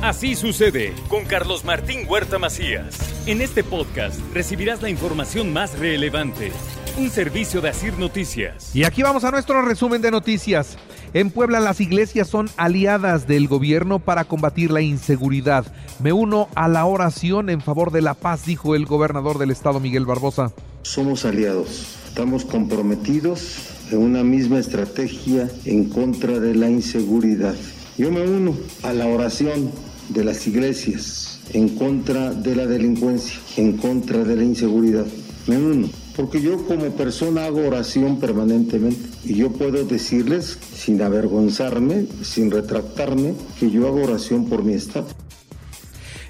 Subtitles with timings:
[0.00, 2.96] Así sucede con Carlos Martín Huerta Macías.
[3.26, 6.52] En este podcast recibirás la información más relevante.
[6.96, 8.76] Un servicio de Asir Noticias.
[8.76, 10.78] Y aquí vamos a nuestro resumen de noticias.
[11.14, 15.66] En Puebla las iglesias son aliadas del gobierno para combatir la inseguridad.
[16.00, 19.80] Me uno a la oración en favor de la paz, dijo el gobernador del estado
[19.80, 20.52] Miguel Barbosa.
[20.82, 23.58] Somos aliados, estamos comprometidos
[23.90, 27.56] en una misma estrategia en contra de la inseguridad.
[27.96, 28.54] Yo me uno
[28.84, 29.72] a la oración
[30.08, 35.06] de las iglesias en contra de la delincuencia, en contra de la inseguridad.
[35.46, 42.06] Me uno, porque yo como persona hago oración permanentemente y yo puedo decirles sin avergonzarme,
[42.22, 45.06] sin retractarme, que yo hago oración por mi Estado.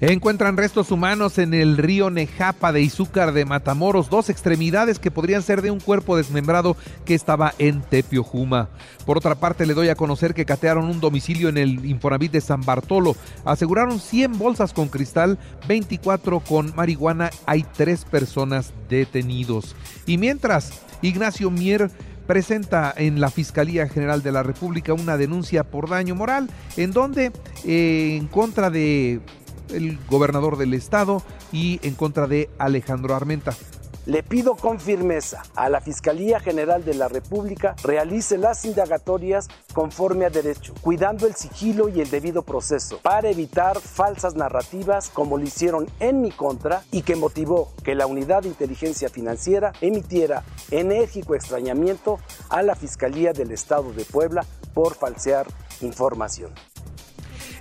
[0.00, 5.42] Encuentran restos humanos en el río Nejapa de Izúcar de Matamoros, dos extremidades que podrían
[5.42, 8.70] ser de un cuerpo desmembrado que estaba en Tepiojuma.
[9.06, 12.40] Por otra parte, le doy a conocer que catearon un domicilio en el Infonavit de
[12.40, 13.14] San Bartolo.
[13.44, 15.38] Aseguraron 100 bolsas con cristal,
[15.68, 17.30] 24 con marihuana.
[17.46, 19.76] Hay tres personas detenidos.
[20.06, 21.90] Y mientras, Ignacio Mier
[22.26, 27.32] presenta en la Fiscalía General de la República una denuncia por daño moral en donde
[27.64, 29.20] eh, en contra de
[29.70, 33.54] el gobernador del estado y en contra de Alejandro Armenta.
[34.06, 40.26] Le pido con firmeza a la Fiscalía General de la República realice las indagatorias conforme
[40.26, 45.44] a derecho, cuidando el sigilo y el debido proceso, para evitar falsas narrativas como lo
[45.44, 51.34] hicieron en mi contra y que motivó que la Unidad de Inteligencia Financiera emitiera enérgico
[51.34, 52.18] extrañamiento
[52.50, 55.46] a la Fiscalía del Estado de Puebla por falsear
[55.80, 56.50] información.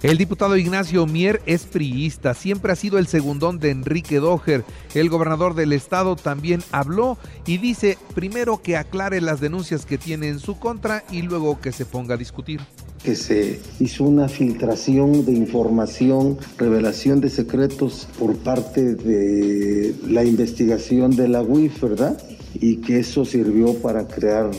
[0.04, 4.66] El diputado Ignacio Mier es priista, siempre ha sido el segundón de Enrique Doher.
[4.94, 10.28] El gobernador del estado también habló y dice primero que aclare las denuncias que tiene
[10.28, 12.60] en su contra y luego que se ponga a discutir
[13.02, 21.14] que se hizo una filtración de información, revelación de secretos por parte de la investigación
[21.14, 22.18] de la UIF, ¿verdad?
[22.54, 24.52] Y que eso sirvió para crear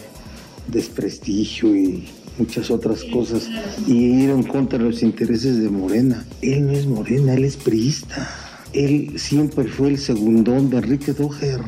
[0.69, 2.07] desprestigio y
[2.39, 3.49] muchas otras cosas
[3.87, 6.25] y ir en contra de los intereses de Morena.
[6.43, 8.29] Él no es Morena, él es priista.
[8.73, 11.61] Él siempre fue el segundón de Enrique Doher.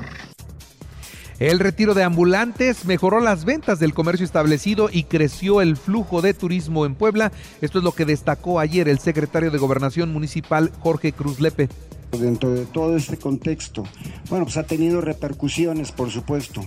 [1.38, 6.32] El retiro de ambulantes mejoró las ventas del comercio establecido y creció el flujo de
[6.32, 7.30] turismo en Puebla.
[7.60, 11.68] Esto es lo que destacó ayer el secretario de Gobernación Municipal Jorge Cruz Lepe.
[12.18, 13.84] Dentro de todo este contexto,
[14.30, 16.64] bueno, pues ha tenido repercusiones, por supuesto,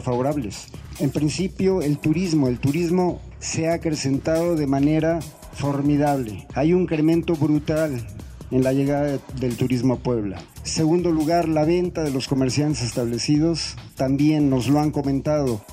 [0.00, 0.68] favorables.
[0.98, 5.20] En principio, el turismo, el turismo se ha acrecentado de manera
[5.52, 6.46] formidable.
[6.54, 8.06] Hay un incremento brutal
[8.50, 10.38] en la llegada del turismo a Puebla.
[10.62, 15.64] Segundo lugar, la venta de los comerciantes establecidos, también nos lo han comentado.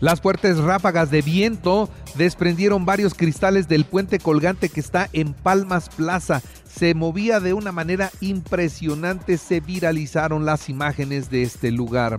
[0.00, 5.88] Las fuertes ráfagas de viento desprendieron varios cristales del puente colgante que está en Palmas
[5.88, 6.42] Plaza
[6.76, 12.18] se movía de una manera impresionante, se viralizaron las imágenes de este lugar.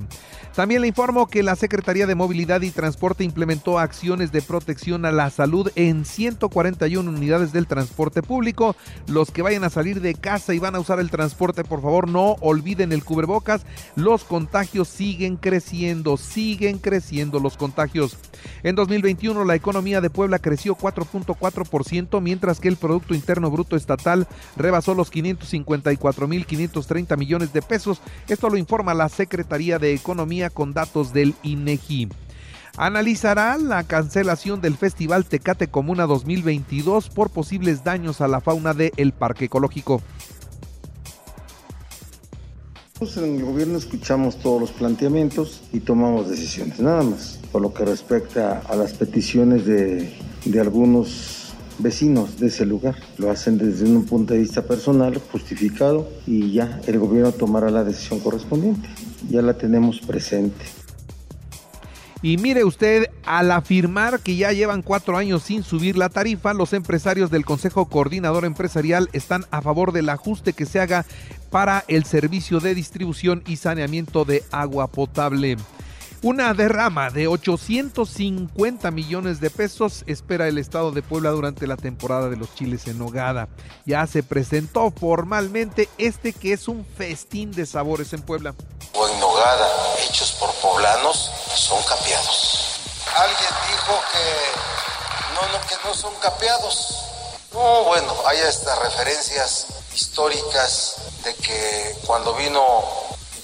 [0.55, 5.11] También le informo que la Secretaría de Movilidad y Transporte implementó acciones de protección a
[5.11, 8.75] la salud en 141 unidades del transporte público.
[9.07, 12.07] Los que vayan a salir de casa y van a usar el transporte, por favor,
[12.07, 13.65] no olviden el cubrebocas.
[13.95, 18.15] Los contagios siguen creciendo, siguen creciendo los contagios.
[18.61, 24.27] En 2021 la economía de Puebla creció 4.4%, mientras que el Producto Interno Bruto Estatal
[24.55, 28.03] rebasó los 554.530 millones de pesos.
[28.27, 32.09] Esto lo informa la Secretaría de Economía con datos del INEGI.
[32.77, 39.13] Analizará la cancelación del Festival Tecate Comuna 2022 por posibles daños a la fauna del
[39.13, 40.01] Parque Ecológico.
[43.01, 47.39] En el gobierno escuchamos todos los planteamientos y tomamos decisiones, nada más.
[47.51, 51.43] Por lo que respecta a las peticiones de algunos
[51.79, 52.95] vecinos de ese lugar.
[53.17, 57.83] Lo hacen desde un punto de vista personal, justificado, y ya el gobierno tomará la
[57.83, 58.89] decisión correspondiente.
[59.29, 60.66] Ya la tenemos presente.
[62.23, 66.72] Y mire usted, al afirmar que ya llevan cuatro años sin subir la tarifa, los
[66.72, 71.06] empresarios del Consejo Coordinador Empresarial están a favor del ajuste que se haga
[71.51, 75.57] para el servicio de distribución y saneamiento de agua potable.
[76.23, 82.29] Una derrama de 850 millones de pesos espera el Estado de Puebla durante la temporada
[82.29, 83.49] de los chiles en nogada.
[83.85, 88.55] Ya se presentó formalmente este que es un festín de sabores en Puebla.
[88.93, 89.67] O en nogada,
[90.07, 92.79] hechos por poblanos, son capeados.
[93.17, 97.03] Alguien dijo que no, no, que no son capeados.
[97.51, 102.63] No, bueno, hay estas referencias históricas de que cuando vino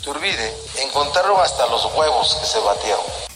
[0.01, 0.53] Turbide,
[0.85, 3.29] encontraron hasta los huevos que se batieron.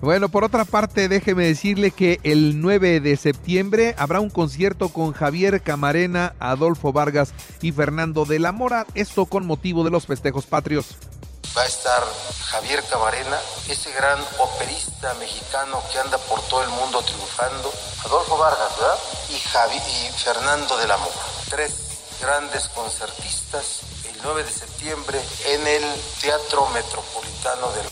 [0.00, 5.12] Bueno, por otra parte, déjeme decirle que el 9 de septiembre habrá un concierto con
[5.12, 7.32] Javier Camarena, Adolfo Vargas
[7.62, 10.86] y Fernando de la Mora, esto con motivo de los festejos patrios.
[11.56, 12.04] Va a estar
[12.44, 13.38] Javier Camarena,
[13.68, 17.72] ese gran operista mexicano que anda por todo el mundo triunfando,
[18.04, 18.98] Adolfo Vargas, ¿verdad?
[19.30, 21.10] Y, Javi, y Fernando de la Mora.
[21.50, 21.72] Tres
[22.20, 23.80] grandes concertistas
[24.18, 25.82] el 9 de septiembre en el
[26.20, 27.86] Teatro Metropolitano del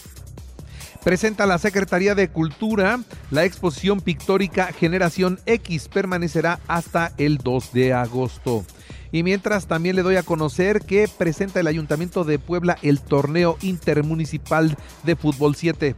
[1.02, 2.99] presenta la Secretaría de Cultura.
[3.31, 8.64] La exposición pictórica Generación X permanecerá hasta el 2 de agosto.
[9.12, 13.56] Y mientras también le doy a conocer que presenta el Ayuntamiento de Puebla el torneo
[13.62, 15.94] intermunicipal de fútbol 7.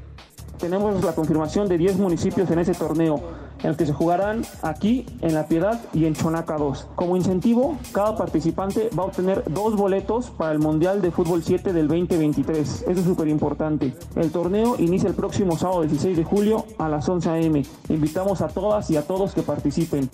[0.59, 3.23] Tenemos la confirmación de 10 municipios en ese torneo
[3.63, 6.89] en el que se jugarán aquí, en La Piedad y en Chonaca 2.
[6.95, 11.73] Como incentivo, cada participante va a obtener dos boletos para el Mundial de Fútbol 7
[11.73, 12.85] del 2023.
[12.89, 13.95] Eso es súper importante.
[14.17, 17.63] El torneo inicia el próximo sábado 16 de julio a las 11 a.m.
[17.89, 20.09] Invitamos a todas y a todos que participen.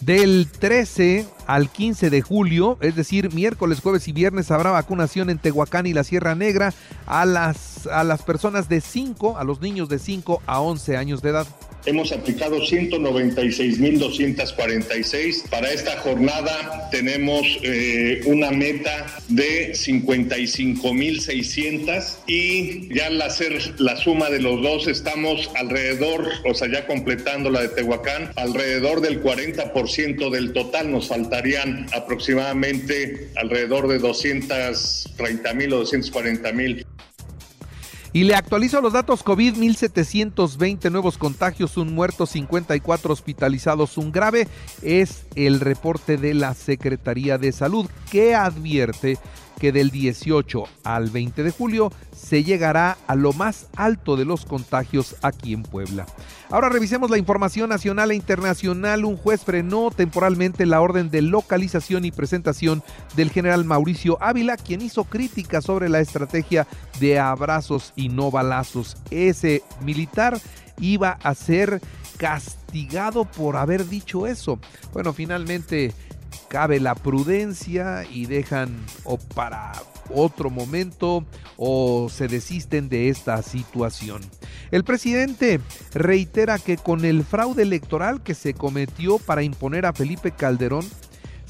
[0.00, 5.38] Del 13 al 15 de julio, es decir, miércoles, jueves y viernes, habrá vacunación en
[5.38, 6.72] Tehuacán y la Sierra Negra
[7.06, 11.20] a las, a las personas de 5, a los niños de 5 a 11 años
[11.20, 11.46] de edad.
[11.86, 15.48] Hemos aplicado 196.246.
[15.48, 24.28] Para esta jornada tenemos eh, una meta de 55.600 y ya al hacer la suma
[24.28, 30.30] de los dos estamos alrededor, o sea, ya completando la de Tehuacán, alrededor del 40%
[30.30, 30.90] del total.
[30.90, 36.84] Nos faltarían aproximadamente alrededor de 230.000 o 240.000.
[38.12, 44.48] Y le actualizo los datos COVID, 1720 nuevos contagios, un muerto, 54 hospitalizados, un grave.
[44.82, 49.18] Es el reporte de la Secretaría de Salud que advierte
[49.60, 54.46] que del 18 al 20 de julio se llegará a lo más alto de los
[54.46, 56.06] contagios aquí en Puebla.
[56.48, 59.04] Ahora revisemos la información nacional e internacional.
[59.04, 62.82] Un juez frenó temporalmente la orden de localización y presentación
[63.14, 66.66] del general Mauricio Ávila, quien hizo críticas sobre la estrategia
[66.98, 68.96] de abrazos y no balazos.
[69.10, 70.40] Ese militar
[70.80, 71.80] iba a ser
[72.16, 74.58] castigado por haber dicho eso.
[74.92, 75.92] Bueno, finalmente
[76.48, 79.72] cabe la prudencia y dejan o para
[80.14, 81.24] otro momento
[81.56, 84.22] o se desisten de esta situación.
[84.70, 85.60] El presidente
[85.94, 90.86] reitera que con el fraude electoral que se cometió para imponer a Felipe Calderón,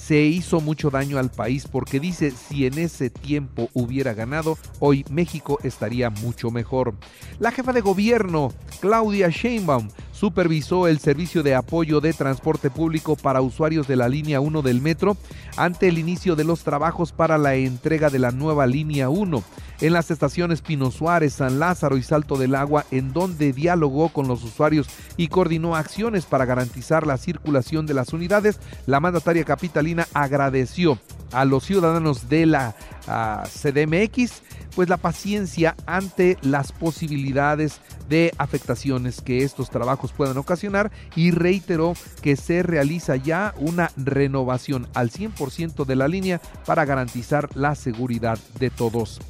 [0.00, 5.04] se hizo mucho daño al país porque dice si en ese tiempo hubiera ganado, hoy
[5.10, 6.94] México estaría mucho mejor.
[7.38, 9.88] La jefa de gobierno, Claudia Sheinbaum,
[10.20, 14.82] supervisó el servicio de apoyo de transporte público para usuarios de la línea 1 del
[14.82, 15.16] metro
[15.56, 19.42] ante el inicio de los trabajos para la entrega de la nueva línea 1
[19.80, 24.28] en las estaciones Pino Suárez, San Lázaro y Salto del Agua, en donde dialogó con
[24.28, 28.60] los usuarios y coordinó acciones para garantizar la circulación de las unidades.
[28.84, 30.98] La mandataria capitalina agradeció
[31.32, 32.76] a los ciudadanos de la
[33.08, 34.42] ah, CDMX
[34.80, 41.92] pues la paciencia ante las posibilidades de afectaciones que estos trabajos puedan ocasionar y reiteró
[42.22, 48.38] que se realiza ya una renovación al 100% de la línea para garantizar la seguridad
[48.58, 49.20] de todos.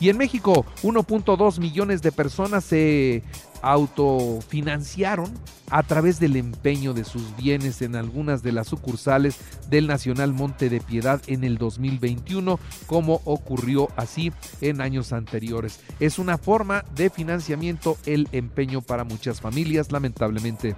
[0.00, 3.22] Y en México, 1.2 millones de personas se
[3.62, 5.32] autofinanciaron
[5.70, 9.36] a través del empeño de sus bienes en algunas de las sucursales
[9.68, 15.80] del Nacional Monte de Piedad en el 2021, como ocurrió así en años anteriores.
[16.00, 20.76] Es una forma de financiamiento el empeño para muchas familias, lamentablemente.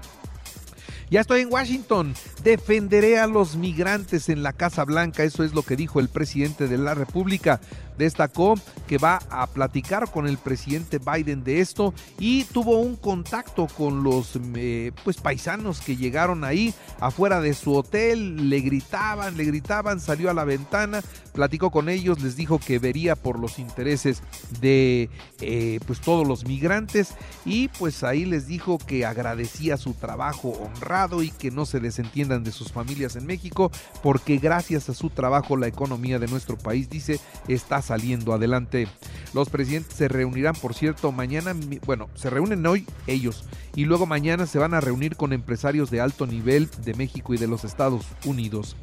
[1.10, 2.14] Ya estoy en Washington.
[2.44, 5.24] Defenderé a los migrantes en la Casa Blanca.
[5.24, 7.60] Eso es lo que dijo el presidente de la República
[8.00, 8.54] destacó
[8.88, 14.02] que va a platicar con el presidente Biden de esto y tuvo un contacto con
[14.02, 20.00] los eh, pues paisanos que llegaron ahí afuera de su hotel, le gritaban, le gritaban,
[20.00, 21.02] salió a la ventana,
[21.32, 24.22] platicó con ellos, les dijo que vería por los intereses
[24.60, 27.14] de eh, pues todos los migrantes
[27.44, 32.44] y pues ahí les dijo que agradecía su trabajo honrado y que no se desentiendan
[32.44, 33.70] de sus familias en México
[34.02, 38.86] porque gracias a su trabajo la economía de nuestro país dice está saliendo adelante.
[39.32, 41.54] Los presidentes se reunirán, por cierto, mañana,
[41.86, 46.00] bueno, se reúnen hoy ellos y luego mañana se van a reunir con empresarios de
[46.00, 48.76] alto nivel de México y de los Estados Unidos.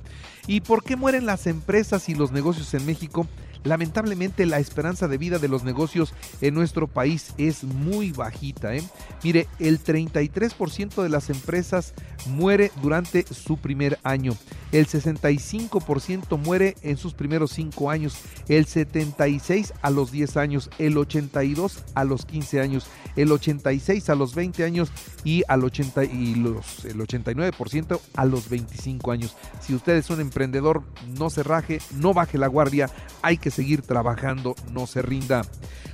[0.47, 3.27] ¿Y por qué mueren las empresas y los negocios en México?
[3.63, 8.75] Lamentablemente la esperanza de vida de los negocios en nuestro país es muy bajita.
[8.75, 8.83] ¿eh?
[9.23, 11.93] Mire, el 33% de las empresas
[12.27, 14.35] muere durante su primer año.
[14.71, 18.17] el 65% muere en sus primeros 5 años,
[18.49, 24.15] el 76 a los 10 años, el 82 a los 15 años, el 86 a
[24.15, 24.91] los 20 años
[25.23, 29.35] y, al 80, y los, el 89% a los 25 años.
[29.61, 30.83] Si usted es un emprendedor,
[31.17, 32.89] no se raje, no baje la guardia,
[33.21, 35.43] hay que seguir trabajando, no se rinda.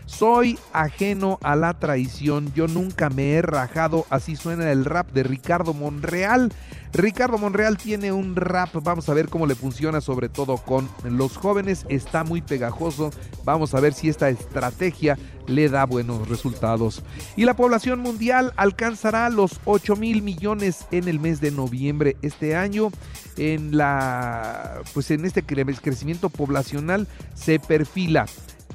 [0.05, 5.23] Soy ajeno a la traición, yo nunca me he rajado, así suena el rap de
[5.23, 6.51] Ricardo Monreal.
[6.93, 11.37] Ricardo Monreal tiene un rap, vamos a ver cómo le funciona, sobre todo con los
[11.37, 13.09] jóvenes, está muy pegajoso,
[13.43, 17.03] vamos a ver si esta estrategia le da buenos resultados.
[17.35, 22.55] Y la población mundial alcanzará los 8 mil millones en el mes de noviembre este
[22.55, 22.91] año.
[23.37, 28.27] En la, pues en este crecimiento poblacional se perfila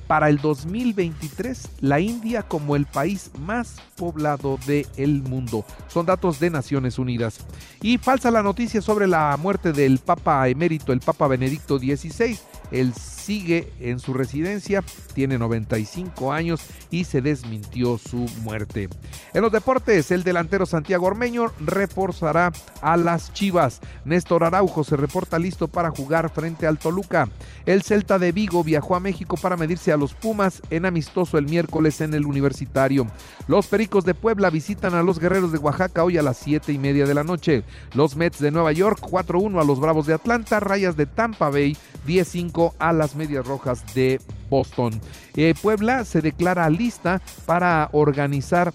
[0.09, 5.65] para el 2023 la India como el país más poblado del mundo.
[5.87, 7.39] Son datos de Naciones Unidas.
[7.83, 12.37] Y falsa la noticia sobre la muerte del Papa emérito, el Papa Benedicto XVI.
[12.71, 14.83] Él sigue en su residencia,
[15.15, 16.61] tiene 95 años
[16.91, 18.89] y se desmintió su muerte.
[19.35, 23.81] En los deportes, el delantero Santiago Ormeño reforzará a las Chivas.
[24.05, 27.29] Néstor Araujo se reporta listo para jugar frente al Toluca.
[27.67, 31.47] El Celta de Vigo viajó a México para medirse a los Pumas en amistoso el
[31.47, 33.07] miércoles en el Universitario.
[33.47, 36.79] Los Pericos de Puebla visitan a los Guerreros de Oaxaca hoy a las 7 y
[36.79, 37.65] media de la noche.
[37.95, 41.77] Los Mets de Nueva York 4-1 a los Bravos de Atlanta, Rayas de Tampa Bay
[42.07, 45.01] 10-5 a las Medias Rojas de Boston.
[45.37, 48.73] Eh, Puebla se declara lista para organizar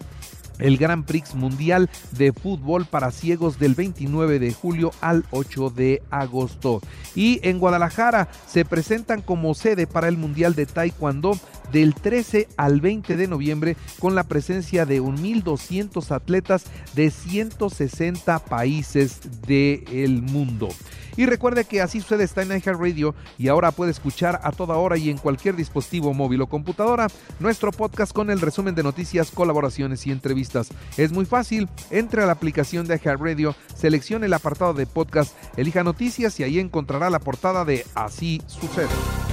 [0.60, 6.02] el Gran Prix Mundial de Fútbol para Ciegos del 29 de julio al 8 de
[6.10, 6.82] agosto.
[7.16, 11.38] Y en Guadalajara se presentan como sede para el Mundial de Taekwondo
[11.72, 16.66] del 13 al 20 de noviembre con la presencia de 1.200 atletas
[16.96, 20.70] de 160 países del mundo.
[21.16, 24.98] Y recuerde que así sucede está en Radio y ahora puede escuchar a toda hora
[24.98, 27.08] y en cualquier dispositivo móvil o computadora
[27.40, 30.70] nuestro podcast con el resumen de noticias, colaboraciones y entrevistas.
[30.98, 35.84] Es muy fácil, entre a la aplicación de Radio, seleccione el apartado de podcast, elija
[35.84, 39.33] noticias y ahí encontrará la portada de Así sucede.